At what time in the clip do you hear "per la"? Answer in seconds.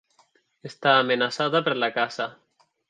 1.69-1.93